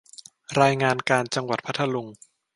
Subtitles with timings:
[0.61, 2.07] รายงานการจังหวัดพัทลุง